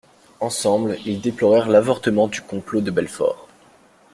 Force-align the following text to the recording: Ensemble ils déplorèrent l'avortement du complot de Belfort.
Ensemble 0.39 0.97
ils 1.05 1.21
déplorèrent 1.21 1.69
l'avortement 1.69 2.27
du 2.27 2.41
complot 2.41 2.81
de 2.81 2.89
Belfort. 2.89 3.47